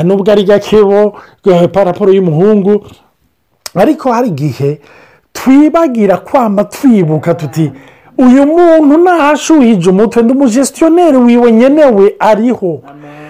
nubwo 0.04 0.32
ari 0.32 0.44
gakebo 0.44 1.14
paraporo 1.72 2.12
y'umuhungu. 2.12 2.84
Ariko 3.75 4.12
hari 4.12 4.28
igihe 4.28 4.80
twibagira 5.32 6.16
kwamba 6.16 6.64
twibuka 6.64 7.34
tuti 7.34 7.72
uyu 8.18 8.46
muntu 8.46 8.99
ntahashuhije 8.99 9.90
umutwe 9.90 10.22
ndi 10.22 10.32
umujestioneri 10.32 11.16
wiwe 11.16 11.52
nyenewe 11.52 12.14
ariho. 12.18 12.80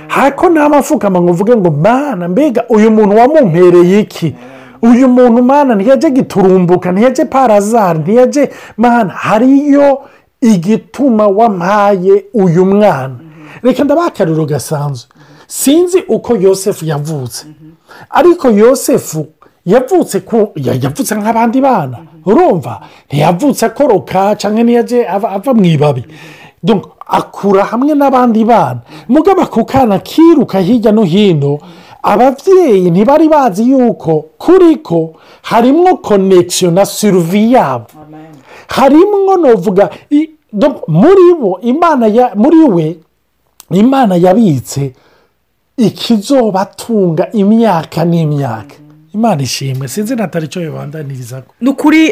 Hako 0.08 0.48
ntamafukama 0.50 1.20
ngo 1.20 1.30
uvuge 1.30 1.56
ngo 1.56 1.70
mana 1.70 2.28
mbega 2.28 2.64
uyu 2.68 2.90
muntu 2.90 3.16
wamumpereye 3.16 4.00
iki? 4.00 4.34
Uyu 4.82 5.08
muntu 5.08 5.42
mana 5.42 5.74
ntiyajye 5.74 6.10
giturumbuka 6.10 6.92
ntiyajye 6.92 7.24
parazari 7.24 7.98
ntiyajye 7.98 8.50
mana 8.76 9.10
hariyo 9.12 10.00
igituma 10.40 11.26
wampaye 11.26 12.24
uyu 12.34 12.64
mwana. 12.66 13.14
Reka 13.62 13.84
ndabaha 13.84 14.06
akariro 14.08 14.44
gasanzwe 14.46 15.08
sinzi 15.46 15.98
uko 16.08 16.36
yosefu 16.36 16.84
yavutse. 16.84 17.46
Ariko 18.10 18.50
yosefu 18.50 19.26
yavutse 19.66 20.22
yavutse 20.56 21.14
nk'abandi 21.14 21.60
bana. 21.60 21.98
Urumva? 22.26 22.80
Ntiyavutse 23.08 23.66
akoroka 23.66 24.36
cyangwa 24.36 24.62
ntiyajye 24.64 25.08
ava 25.08 25.54
mu 25.54 25.64
ibabi. 25.64 26.04
Akura 27.12 27.64
hamwe 27.64 27.94
n'abandi 27.94 28.44
bana. 28.44 28.80
Mugabo 29.08 29.42
ako 29.42 29.64
kana 29.64 29.98
kiruka 29.98 30.60
hirya 30.60 30.92
no 30.92 31.02
hino 31.02 31.58
ababyeyi 32.02 32.90
ntibari 32.90 33.28
bazi 33.28 33.70
yuko 33.70 34.24
kuri 34.38 34.76
ko 34.76 35.14
harimo 35.42 35.96
konegisiyo 35.96 36.70
na 36.70 36.86
siruvi 36.86 37.52
yabo. 37.52 37.86
Harimo 38.68 39.36
novuga 39.36 39.90
muri 40.88 41.34
bo 41.40 41.60
imana 41.62 42.30
muri 42.34 42.56
we 42.56 42.96
imana 43.70 44.16
yabitse 44.16 44.92
ikizobatunga 45.76 47.32
imyaka 47.32 48.04
n'imyaka. 48.04 48.74
Imana 49.14 49.42
ishimwe. 49.42 49.88
Sinzi 49.88 50.16
natali 50.16 50.46
icyo 50.46 50.60
bibandaniriza 50.62 51.42
ni 51.60 51.68
ukuri 51.70 52.08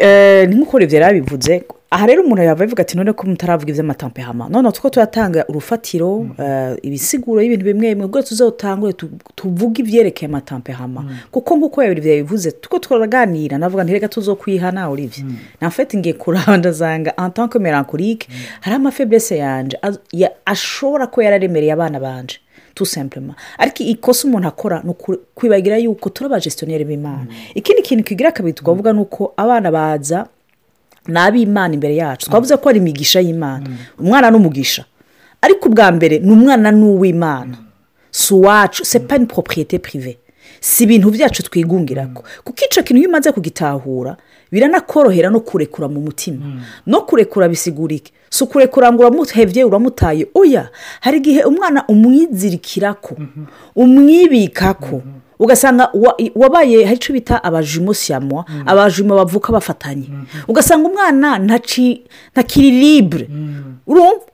nk'uko 0.47 0.81
ibyo 0.81 0.99
yarabivuze 0.99 1.63
aha 1.91 2.07
rero 2.07 2.23
umuntu 2.23 2.43
yava 2.43 2.65
avuga 2.65 2.83
ati 2.83 2.97
none 2.97 3.13
ko 3.13 3.27
mutaravuga 3.27 3.73
iby'amatampehama 3.73 4.49
none 4.49 4.73
two 4.73 4.91
turatanga 4.91 5.45
urufatiro 5.49 6.27
ibisiguro 6.83 7.41
y'ibintu 7.43 7.65
bimwe 7.65 7.89
bimwe. 7.95 8.05
Ubwo 8.07 8.23
tuzawutangure 8.23 8.93
tuvuge 9.35 9.83
ibyerekeye 9.83 10.29
amatampehama 10.29 11.05
kuko 11.31 11.57
nk'uko 11.57 11.83
yabivuze 11.83 12.53
tuko 12.53 12.79
turaganira 12.79 13.59
navuga 13.59 13.85
ntirega 13.85 14.09
tuzo 14.09 14.37
kwihana 14.37 14.91
uribye 14.91 15.25
nafite 15.61 15.97
ngiye 15.99 16.13
kuraba 16.15 16.57
ndazanga 16.57 17.17
antanke 17.19 17.59
melancholique 17.59 18.29
hari 18.61 18.77
amafeblese 18.77 19.37
yanje 19.39 19.79
ashobora 20.45 21.07
kuba 21.07 21.25
yararemereye 21.25 21.73
abana 21.73 22.01
banje 22.01 22.39
sempurema 22.85 23.35
ariko 23.59 23.83
ikosa 23.83 24.29
umuntu 24.29 24.49
akora 24.49 24.83
ni 24.85 24.95
kwibagira 25.35 25.77
yuko 25.79 26.09
turi 26.11 26.27
abajestioneri 26.27 26.85
b'imana. 26.85 27.27
Ikindi 27.55 27.83
kintu 27.83 28.05
kigira 28.05 28.33
kabiri 28.33 28.53
twavuga 28.53 28.93
ni 28.93 29.01
uko 29.01 29.33
abana 29.37 29.71
baza 29.71 30.27
ni 31.09 31.19
ab'imana 31.19 31.75
imbere 31.75 31.97
yacu. 31.97 32.31
Twavuze 32.31 32.57
ko 32.57 32.69
ari 32.69 32.79
imigisha 32.79 33.21
y'imana. 33.21 33.67
Umwana 33.99 34.31
n'umugisha. 34.31 34.85
Ariko 35.43 35.69
ubwa 35.69 35.93
mbere 35.93 36.19
ni 36.19 36.33
umwana 36.33 36.71
n'uw'imana. 36.71 37.57
Si 38.11 38.35
uwacu. 38.35 38.85
Sepa 38.85 39.19
ni 39.19 39.27
poropiyete 39.27 39.79
pirive 39.79 40.19
si 40.61 40.85
ibintu 40.85 41.11
byacu 41.11 41.43
twigungira 41.43 42.07
ko 42.11 42.25
kuko 42.45 42.59
icyo 42.67 42.83
kintu 42.83 43.01
iyo 43.01 43.09
umaze 43.09 43.31
kugitahura 43.33 44.17
biranakorohera 44.53 45.31
no 45.31 45.41
kurekura 45.41 45.87
mu 45.89 46.01
mutima. 46.01 46.43
No 46.87 47.01
kurekura 47.07 47.49
bisigurike. 47.49 48.13
Si 48.31 48.45
ukurekura 48.45 48.93
ngo 48.93 49.03
uramuhebye 49.07 49.65
uramutaye. 49.65 50.27
Oya 50.35 50.69
hari 51.01 51.19
igihe 51.23 51.43
umwana 51.47 51.85
umwizirikira 51.89 52.95
ko 52.99 53.15
umwibika 53.77 54.75
ko 54.75 55.03
ugasanga 55.39 55.91
wabaye 56.35 56.85
hari 56.85 56.97
icyo 56.97 57.13
bita 57.15 57.45
abajimo 57.45 57.95
siyamwa 57.95 58.45
abajimo 58.67 59.15
bavuka 59.17 59.53
bafatanye 59.53 60.09
ugasanga 60.49 60.89
umwana 60.89 61.39
ntakiri 61.39 62.71
libure 62.71 63.29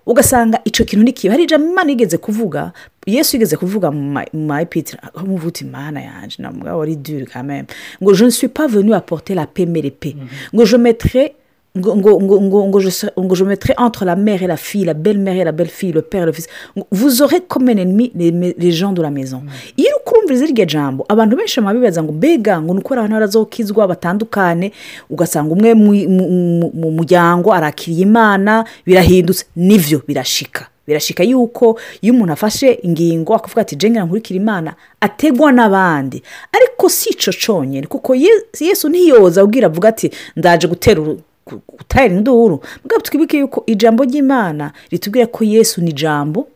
ugasanga 0.06 0.61
icyo 0.64 0.84
kintu 0.84 1.02
ntikibe 1.02 1.30
hari 1.32 1.44
ijambo 1.44 1.66
imana 1.70 1.90
yigeze 1.90 2.16
kuvuga 2.18 2.73
yesu 3.06 3.37
yigeze 3.37 3.56
kuvuga 3.56 3.90
mu 3.90 4.25
mayipitire 4.32 4.99
nk'umuvuti 5.16 5.64
imana 5.64 6.00
yanjye 6.00 6.37
ntabwo 6.40 6.78
wari 6.78 6.96
dure 6.96 7.26
kameme 7.26 7.66
ngo 8.02 8.12
je 8.14 8.25
ne 8.25 8.30
suis 8.30 8.49
pas 8.52 8.66
venu 8.68 8.94
apporter 8.94 9.37
la 9.37 9.46
pe 9.46 9.66
mere 9.66 9.90
pe 9.90 10.16
ngo 10.54 10.64
je 10.64 10.76
metre 10.76 11.34
je 11.76 13.45
mettrai 13.45 13.75
entre 13.76 14.04
la 14.04 14.14
mère 14.16 14.43
et 14.43 14.47
la 14.47 14.57
fille 14.57 14.85
la 14.85 14.95
belle 14.95 15.19
mère 15.19 15.37
et 15.37 15.45
la 15.45 15.52
belle 15.52 15.69
fille 15.69 15.93
le 15.93 16.02
père 16.02 16.23
et 16.23 16.26
le 16.26 16.33
fils. 16.33 16.47
Vous 16.93 17.23
aurez 17.23 17.40
comme 17.40 17.69
un 17.69 17.76
ennemi 17.76 18.12
les 18.14 18.71
gens 18.73 18.93
de 18.93 19.02
la 19.02 19.11
maison. 19.11 19.43
Iyo 19.76 19.87
uri 19.87 20.04
kurumviriza 20.04 20.45
iryo 20.45 20.64
jambo 20.66 21.04
abantu 21.09 21.37
benshi 21.37 21.61
bibaza 21.61 22.02
ngo 22.02 22.12
mbega 22.12 22.61
ngo 22.61 22.75
ni 22.75 22.81
uko 22.81 22.95
abantu 22.95 23.12
barazokizwa 23.14 23.88
batandukane? 23.88 24.73
Ugasanga 25.11 25.52
umwe 25.52 25.75
mu 25.75 26.90
muryango 26.90 27.52
arakiriye 27.52 28.02
imana 28.02 28.64
birahindutse. 28.87 29.47
Nibyo 29.57 30.02
birashika. 30.09 30.66
Birashika 30.87 31.23
yuko 31.25 31.78
iyo 32.02 32.14
umuntu 32.14 32.33
afashe 32.33 32.78
ingingo 32.83 33.35
akavuga 33.35 33.62
ati 33.62 33.76
jengera 33.76 34.04
nkurikira 34.04 34.37
imana 34.37 34.75
ategwa 35.00 35.52
n'abandi. 35.52 36.23
Ariko 36.52 36.88
si 36.88 37.11
icyo 37.11 37.33
cyonyine 37.33 37.87
kuko 37.87 38.14
yesu 38.61 38.88
ntiyoza 38.88 39.40
abwira 39.40 39.66
avuga 39.66 39.88
ati 39.88 40.11
ndaje 40.37 40.66
gutera 40.69 41.00
gutera 41.46 42.14
induru 42.14 42.60
mbwa 42.84 42.98
twibuke 43.02 43.38
yuko 43.38 43.62
ijambo 43.66 44.04
ry'imana 44.04 44.72
ritubwira 44.90 45.26
ko 45.26 45.44
yesu 45.44 45.80
ni 45.82 45.90
ijambo 45.90 46.48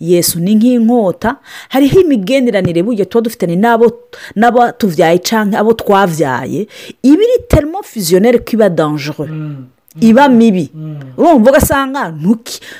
yesu 0.00 0.40
ni 0.40 0.54
nk'inkota 0.54 1.36
hariho 1.68 2.00
imigenderanire 2.00 2.82
burya 2.82 3.04
tuba 3.04 3.22
dufitanye 3.22 3.56
n'abo 3.56 4.72
tubyaye 4.78 5.18
cyangwa 5.18 5.58
abo 5.60 5.72
twabyaye 5.72 6.66
iba 7.02 7.22
iri 7.24 7.38
terimo 7.48 7.82
fiziyoneri 7.82 8.38
ko 8.38 8.50
iba 8.56 8.68
danjere 8.68 9.24
iba 10.00 10.28
mibi. 10.28 10.70
Urumva 11.16 11.50
ugasanga 11.50 12.14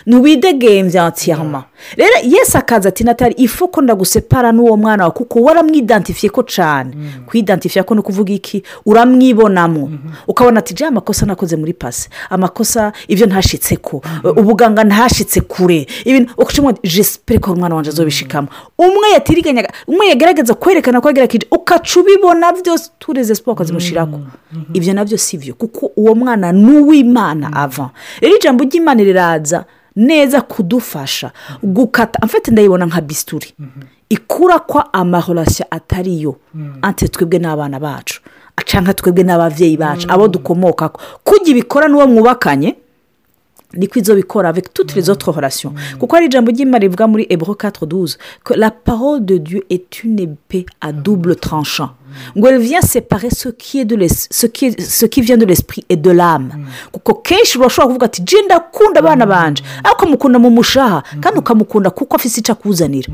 ntuwidegembya 0.07 1.09
ntiyama 1.09 1.65
rero 1.97 2.11
yesi 2.25 2.59
akaza 2.59 2.89
ati 2.89 3.05
natali 3.05 3.35
ifu 3.39 3.69
ko 3.69 3.83
ndagusepara 3.83 4.53
n'uwo 4.53 4.77
mwana 4.77 5.03
wawe 5.05 5.15
kuko 5.15 5.43
waramwidantifiye 5.43 6.31
ko 6.31 6.43
cyane 6.43 6.91
kwidantifiye 7.27 7.83
ko 7.83 7.95
ni 7.95 8.01
ukuvuga 8.01 8.33
iki? 8.33 8.63
Uramwibonamo. 8.87 9.91
Ukabona 10.29 10.59
ati 10.59 10.75
jya 10.75 10.89
amakosa 10.89 11.27
nakoze 11.27 11.57
muri 11.57 11.73
pasi. 11.73 12.09
Amakosa 12.31 12.93
ibyo 13.09 13.27
ntashitse 13.27 13.77
ko. 13.77 14.03
Ubuganga 14.25 14.85
ntashitse 14.85 15.41
kure. 15.41 15.87
Ibintu 16.05 16.33
ukaca 16.39 16.75
jesipure 16.83 17.39
ko 17.39 17.53
umwana 17.53 17.75
wanjye 17.75 17.91
azobishikamo. 17.91 18.49
Umwe 18.79 19.11
yatiriganyaga 19.13 19.71
umwe 19.87 20.09
yagaragaza 20.09 20.55
kwerekana 20.55 21.01
ko 21.01 21.09
yagerageje. 21.09 21.47
Ukaca 21.51 22.01
ubibona 22.01 22.53
byose 22.53 22.91
tureze 22.99 23.35
siporo 23.35 23.55
ukazimushyirako 23.55 24.21
ibyo 24.73 24.95
na 24.95 25.05
byo 25.05 25.19
si 25.19 25.39
byo 25.39 25.55
kuko 25.55 25.91
uwo 25.97 26.15
mwana 26.15 26.53
ni 26.53 26.79
uw'imana 27.11 27.53
ava 27.53 27.91
rero 28.21 28.37
ijambo 28.37 28.65
ry'imana 28.65 29.03
riraza 29.03 29.65
neza 29.97 30.41
kudufasha. 30.41 31.33
Gukata 31.63 32.23
amfite 32.23 32.51
ndayibona 32.51 32.87
nka 32.87 33.01
bisituri 33.01 33.55
ikura 34.09 34.59
ko 34.59 34.81
amahorashya 34.93 35.67
atariyo 35.71 36.37
ante 36.83 37.09
twebwe 37.09 37.39
n'abana 37.39 37.81
bacu. 37.81 38.21
Cyangwa 38.65 38.95
twebwe 38.95 39.25
n'ababyeyi 39.25 39.77
bacu 39.77 40.07
abo 40.11 40.29
dukomoka 40.29 40.89
kujya 41.25 41.51
ibikora 41.51 41.89
n'uwo 41.89 42.07
mwubakanye 42.07 42.77
niko 43.73 43.99
izo 43.99 44.15
bikora 44.15 44.49
avec 44.49 44.73
toutes 44.73 44.95
les 44.97 45.09
autres 45.11 45.33
relations. 45.35 45.73
Kuko 45.99 46.17
hari 46.17 46.27
ijambo 46.27 46.51
ry'imana 46.51 46.79
rivuga 46.79 47.07
muri 47.07 47.27
ebro 47.31 47.55
4 47.55 48.17
que 48.45 48.55
la 48.55 48.71
parole 48.71 49.25
de 49.25 49.39
Dieu 49.39 49.63
est 49.71 50.05
une 50.05 50.19
épée 50.21 50.67
à 50.81 50.93
double 50.93 51.37
tranchant. 51.37 51.91
Ngo 52.37 52.49
elle 52.49 52.59
vient 52.59 52.81
séparer 52.83 53.31
ce 53.31 53.49
qui, 53.49 53.81
est 53.81 53.85
de 53.85 53.97
ce 54.09 54.47
qui, 54.47 54.67
est- 54.67 54.81
ce 54.81 55.07
qui 55.07 55.21
vient 55.21 55.37
de 55.37 55.45
l'esprit 55.47 55.85
et 55.89 55.97
de 55.97 56.11
l'âme. 56.11 56.67
Kuko 56.93 57.15
kenshi 57.15 57.59
urashobora 57.59 57.87
kuvuga 57.87 58.07
ati 58.07 58.23
je 58.25 58.37
ndakunda 58.45 59.01
abana 59.01 59.27
banje. 59.27 59.63
Ariko 59.85 59.97
ukamukunda 60.05 60.39
mu 60.39 60.51
mushaha 60.51 61.03
kandi 61.21 61.39
ukamukunda 61.39 61.91
kuko 61.91 62.17
afite 62.17 62.39
icyo 62.41 62.53
akuzanira. 62.53 63.13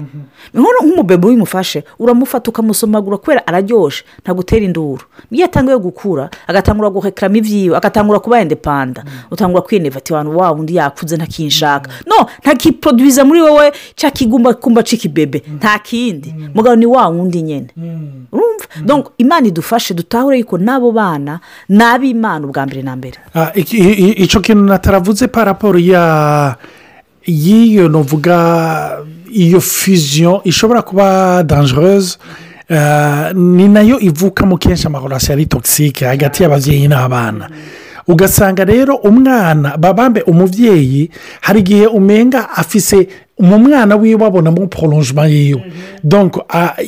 Nk'uno 0.54 0.78
nk'umubebe 0.84 1.28
wimufashe 1.28 1.84
uramufata 1.98 2.50
ukamusomagura 2.50 3.16
kubera 3.18 3.46
araryoshe 3.46 4.04
ntagutera 4.22 4.64
induru. 4.64 5.02
Iyo 5.30 5.44
atangiye 5.44 5.78
gukura 5.78 6.30
agatangura 6.46 6.90
guhekeramo 6.90 7.36
ibyiwe 7.36 7.76
agatangura 7.76 8.18
kuba 8.20 8.40
indepanda 8.42 9.04
utangura 9.30 9.62
kwineva 9.62 9.98
ati 9.98 10.12
abantu 10.14 10.38
wa 10.38 10.52
undi 10.52 10.74
yakuze 10.76 11.16
ntakinshaka 11.16 11.90
no 12.06 12.26
ntakiproduwiza 12.42 13.24
muri 13.24 13.40
wowe 13.42 13.72
cya 13.96 14.10
kigumbakumba 14.10 14.82
c'ikibebe 14.82 15.42
nta 15.58 15.78
kindi 15.78 16.34
mugabo 16.54 16.76
ni 16.76 16.86
wa 16.86 17.08
wundi 17.08 17.42
nyine 17.42 17.66
urumva? 18.32 18.64
Imana 19.18 19.46
idufashe 19.46 19.94
dutahure 19.94 20.38
yuko 20.38 20.58
n'abo 20.58 20.92
bana 20.92 21.40
ni 21.68 21.82
ab'imana 21.84 22.46
ubwa 22.46 22.66
mbere 22.66 22.82
na 22.82 22.96
mbere. 22.96 23.18
Ah, 23.34 23.50
icyo 23.54 24.40
kintu 24.40 24.64
nataravuze 24.64 25.26
paraporo 25.28 25.78
ya 25.78 26.56
y'iyo 27.26 27.88
novuga 27.88 28.98
iyo 29.32 29.60
fusion 29.60 30.40
ishobora 30.44 30.82
kuba 30.82 31.42
dangereuse 31.42 32.18
ah, 32.70 33.32
ni 33.34 33.68
na 33.68 33.80
yo 33.80 34.00
ivukamo 34.00 34.56
kenshi 34.58 34.86
amahorasi 34.86 35.32
ari 35.32 35.46
togisike 35.46 36.04
hagati 36.04 36.42
y'ababyeyi 36.42 36.88
n'abana. 36.88 37.48
Ugasanga 38.06 38.64
rero 38.64 38.94
umwana 38.96 39.76
babambe 39.78 40.22
umubyeyi 40.22 41.10
hari 41.40 41.60
igihe 41.60 41.86
umenga 41.86 42.50
afise 42.50 43.08
mu 43.42 43.58
mwana 43.58 43.96
wiwe 43.96 44.24
abonamo 44.26 44.66
poronjima 44.66 45.26
yiwe. 45.26 45.62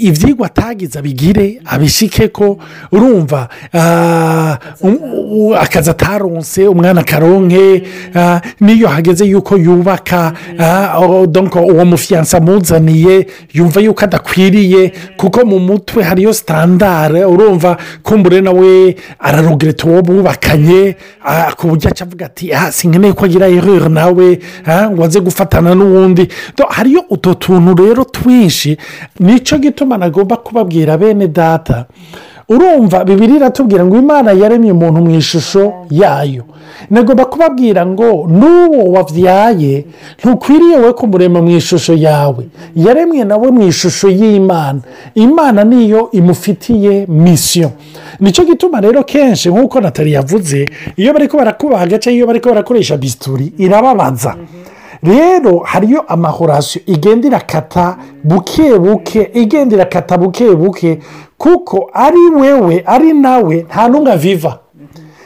Ibyigwa 0.01 0.47
atagize 0.47 0.99
abigire 0.99 1.61
abishike 1.65 2.29
ko 2.29 2.59
urumva 2.93 3.49
akazi 5.61 5.91
ataronse 5.91 6.67
umwana 6.69 7.01
akaronke 7.01 7.83
n'iyo 8.61 8.89
hageze 8.89 9.25
yuko 9.27 9.57
yubaka 9.57 10.33
uwo 11.71 11.85
mufiyansa 11.85 12.39
amuzaniye 12.39 13.27
yumva 13.53 13.81
yuko 13.81 14.05
adakwiriye 14.05 14.93
kuko 15.17 15.45
mu 15.45 15.59
mutwe 15.59 16.03
hariyo 16.03 16.33
sitandare 16.33 17.25
urumva 17.25 17.77
kumbure 18.03 18.41
nawe 18.41 18.97
ararogereta 19.19 19.87
uwo 19.87 20.03
bubakanye 20.03 20.97
ku 21.57 21.67
buryo 21.69 21.89
aca 21.91 22.03
avuga 22.05 22.27
ati 22.27 22.53
ah 22.55 22.73
sinkeneye 22.73 23.13
ko 23.13 23.25
agira 23.25 23.49
ereri 23.49 23.89
nawe 23.89 24.39
ngo 24.93 25.05
aze 25.05 25.21
gufatana 25.21 25.75
n'uwundi. 25.75 26.29
Hariyo 26.69 27.05
utu 27.11 27.35
tuntu 27.35 27.75
rero 27.85 28.05
twinshi 28.05 28.77
ni 29.21 29.41
cyo 29.41 29.59
gituma 29.59 29.99
nagomba 29.99 30.37
kubabwira 30.37 30.99
bene 30.99 31.29
data 31.29 31.85
urumva 32.49 33.05
bibiri 33.05 33.37
iratubwira 33.37 33.85
ngo 33.85 33.97
imana 33.97 34.33
yaremye 34.33 34.73
umuntu 34.73 35.01
mu 35.01 35.11
ishusho 35.17 35.73
yayo 35.91 36.45
nagomba 36.91 37.25
kubabwira 37.25 37.87
ngo 37.87 38.29
n'uwo 38.29 38.85
wabyaye 38.93 39.85
ntukwiriye 40.19 40.77
we 40.77 40.93
kumurema 40.93 41.43
mu 41.43 41.51
ishusho 41.57 41.95
yawe 41.95 42.45
yaremwe 42.77 43.25
nawe 43.25 43.51
mu 43.51 43.63
ishusho 43.69 44.09
y'imana 44.09 44.81
imana 45.15 45.65
niyo 45.65 46.09
imufitiye 46.13 47.07
misiyo 47.09 47.71
ni 48.21 48.33
cyo 48.33 48.45
gituma 48.45 48.81
rero 48.81 49.03
kenshi 49.05 49.49
nk'uko 49.49 49.81
natali 49.81 50.13
yavuze 50.13 50.69
iyo 50.97 51.13
bari 51.13 51.29
ko 51.29 51.37
barakubaha 51.37 51.85
agace 51.85 52.13
iyo 52.15 52.27
bari 52.27 52.41
ko 52.41 52.49
barakoresha 52.49 52.97
bisituri 52.97 53.53
irababaza 53.59 54.37
rero 55.05 55.59
hariyo 55.59 56.01
amahorasiyo 56.09 56.85
igenda 56.87 57.29
irakata 57.29 57.97
buke 58.25 58.79
buke 58.79 59.31
igenda 59.35 59.77
irakata 59.77 60.19
buke 60.19 60.55
buke 60.55 60.99
kuko 61.39 61.91
ari 61.93 62.19
wewe 62.41 62.83
ari 62.87 63.13
nawe 63.13 63.67
nta 63.69 63.89
n'umwe 63.89 64.13
aviva. 64.13 64.59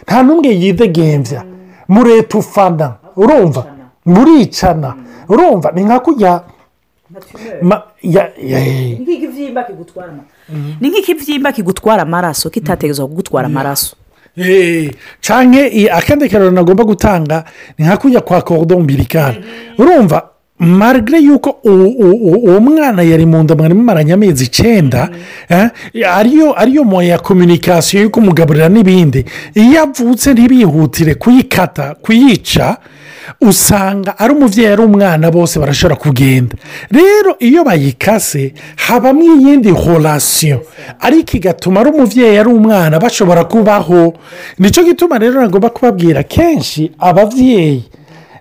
Nta 0.05 0.23
n'umwe 0.23 0.49
yidegembya. 0.62 1.45
Mureta 1.88 2.38
ufana 2.38 2.95
urumva? 3.17 3.67
Muricana 4.07 4.95
urumva? 5.29 5.73
Ni 5.75 5.85
nka 5.85 6.01
kujya 6.01 6.43
ni 10.81 10.88
nk'ikibyimba 10.91 11.53
kigutwara 11.53 12.03
amaraso 12.03 12.51
kitategerezwa 12.51 13.09
kugutwara 13.09 13.47
amaraso. 13.47 13.97
Eh, 13.97 14.08
canke 15.20 15.90
akandi 15.90 16.29
karero 16.29 16.51
nagomba 16.51 16.85
gutanga 16.85 17.44
ni 17.79 17.85
nka 17.85 17.96
kujya 17.96 18.20
kwa 18.20 18.42
korodon 18.42 18.83
mbirikari 18.83 19.44
urumva 19.79 20.22
marigare 20.59 21.18
yuko 21.23 21.59
uwo 21.64 22.61
mwana 22.61 23.03
yari 23.03 23.27
mu 23.27 23.42
nda 23.42 23.55
mwari 23.57 23.75
mumaranye 23.75 24.12
amezi 24.12 24.44
icyenda 24.44 25.09
eh, 25.49 25.71
ariyo 26.59 26.85
moya 26.85 27.09
ya 27.09 27.18
kominikasiyo 27.18 28.03
yo 28.03 28.11
kumugaburira 28.11 28.68
n'ibindi. 28.68 29.25
Iyo 29.55 29.83
avutse 29.83 30.33
ntibihutire 30.33 31.14
kuyikata 31.14 31.94
kuyica 32.03 32.77
usanga 33.40 34.18
ari 34.18 34.35
umubyeyi 34.35 34.73
ari 34.73 34.83
umwana 34.83 35.31
bose 35.31 35.59
barashobora 35.61 35.97
kugenda. 35.97 36.57
Rero 36.90 37.37
iyo 37.38 37.64
bayikase 37.64 38.53
habamo 38.77 39.23
iyindi 39.23 39.71
horasiyo 39.71 40.62
ariko 41.01 41.37
igatuma 41.37 41.81
ari 41.81 41.90
umubyeyi 41.90 42.38
ari 42.38 42.49
umwana 42.49 42.99
bashobora 42.99 43.44
kubaho. 43.44 44.14
Nicyo 44.59 44.85
gituma 44.85 45.18
rero 45.18 45.40
nagomba 45.40 45.71
kubabwira 45.71 46.23
kenshi 46.23 46.90
ababyeyi 46.99 47.85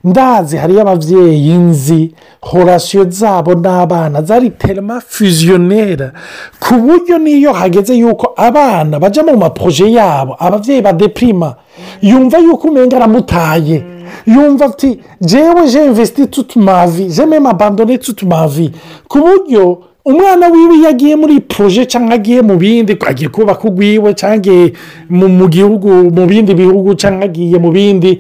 ndazi 0.08 0.58
hariyo 0.58 0.82
ababyeyi 0.82 1.54
nzi 1.54 2.12
horasiyo 2.42 3.06
zabo 3.10 3.54
n'abana 3.56 4.22
zari 4.22 4.50
terima 4.50 5.02
fuziyonera 5.08 6.12
ku 6.60 6.74
buryo 6.86 7.18
n'iyo 7.18 7.54
hageze 7.54 7.94
yuko 7.98 8.34
abana 8.38 9.00
bajya 9.00 9.24
mu 9.24 9.38
maporoje 9.38 9.92
yabo 9.92 10.36
ababyeyi 10.40 10.82
badepirima 10.82 11.56
yumva 12.02 12.38
yuko 12.38 12.68
umenga 12.68 12.98
aramutaye. 12.98 13.84
Yumva 14.28 14.66
ati 14.66 15.00
jewe 15.22 15.68
je 15.72 15.86
invesiti 15.86 16.28
tutu 16.28 16.60
mavi 16.60 17.06
je 17.06 17.26
meme 17.26 17.50
abandone 17.50 17.98
tutu 17.98 18.28
mavi 18.28 18.72
ku 19.08 19.18
buryo 19.20 19.84
umwana 20.06 20.48
wiwe 20.48 20.76
iyo 20.78 20.90
agiye 20.90 21.16
muri 21.16 21.40
poroje 21.40 21.86
cyangwa 21.86 22.14
agiye 22.16 22.42
mu 22.42 22.56
bindi 22.58 22.96
agiye 23.08 23.30
kubaka 23.30 23.68
ugwiwe 23.68 24.14
cyangwa 24.14 24.70
mu 25.10 25.48
gihugu 25.48 25.88
mu 26.16 26.24
bindi 26.26 26.54
bihugu 26.56 26.96
cyangwa 26.96 27.26
agiye 27.28 27.58
mu 27.60 27.72
bindi 27.72 28.20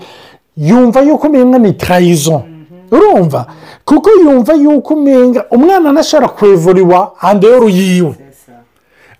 yumva 0.57 1.01
yuko 1.01 1.27
umenga 1.27 1.57
ni 1.57 1.73
tarayizo 1.73 2.41
urumva? 2.91 3.45
Kuko 3.85 4.09
yumva 4.09 4.53
yuko 4.53 4.93
umenga 4.93 5.45
umwana 5.51 5.89
anashobora 5.89 6.29
kwevuriwa 6.29 7.11
handeyoru 7.17 7.69
yiwe 7.69 8.15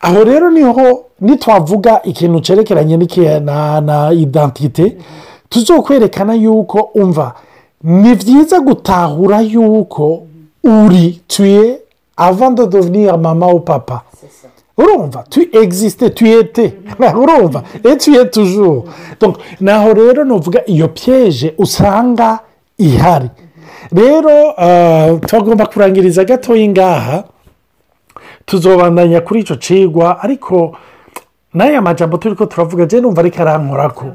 aho 0.02 0.24
rero 0.24 0.50
ni 0.52 0.64
ho 0.64 1.06
nitwavuga 1.22 2.02
ikintu 2.04 2.40
cyerekeranye 2.40 2.98
na 3.40 3.82
na 3.82 4.12
idantite 4.14 4.98
tuzokwerekana 5.50 6.34
yuko 6.34 6.90
umva 6.96 7.34
ni 7.84 8.16
byiza 8.16 8.60
gutahura 8.60 9.42
yuko 9.42 10.24
uri 10.64 11.22
tuye 11.28 11.80
avant 12.18 12.58
de 12.58 12.66
devenir 12.68 13.18
mama 13.18 13.48
ou 13.48 13.60
papa. 13.60 14.02
Urumva 14.78 15.24
tu 15.30 15.42
egisite 15.52 16.10
tu 16.10 16.26
ete 16.26 16.74
urumva 17.00 17.64
et 17.84 17.98
tu 17.98 18.12
es 18.16 18.30
toujours. 18.30 18.84
Donc, 19.20 19.38
naho 19.60 19.94
rero 19.94 20.24
nuvuga 20.24 20.62
iyo 20.66 20.88
piyeje 20.88 21.54
usanga 21.58 22.40
ihari. 22.78 23.30
Rero 23.92 24.54
eh, 24.58 25.20
tugomba 25.28 25.66
kurangiriza 25.66 26.24
gatoya 26.26 26.68
ngaha 26.68 27.24
tuzobandanya 28.46 29.22
kuri 29.22 29.40
icyo 29.40 29.56
cigwa 29.56 30.20
ariko 30.24 30.76
n'aya 31.54 31.82
majambo 31.82 32.18
turi 32.18 32.36
ko 32.36 32.46
turavuga 32.46 32.86
njye 32.86 33.02
numva 33.02 33.22
ariko 33.22 33.42
arankorako. 33.42 34.06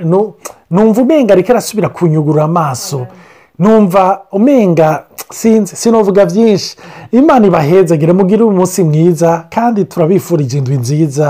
Nu- 0.00 0.34
numva 0.70 1.02
umenga 1.02 1.32
ariko 1.34 1.52
arasubira 1.52 1.88
kunyugura 1.88 2.44
amaso. 2.44 3.06
Numva 3.62 4.22
umenga 4.32 5.04
sinzi 5.30 5.76
sinavuga 5.76 6.26
byinshi. 6.26 6.76
Imana 7.12 7.46
ibahezagire 7.46 8.12
mugire 8.12 8.42
umunsi 8.44 8.84
mwiza 8.84 9.30
kandi 9.54 9.84
turabifurije 9.84 10.58
indwi 10.58 10.76
nziza. 10.76 11.28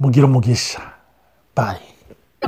Mugire 0.00 0.26
umugisha. 0.26 0.80
Bayi 1.56 1.91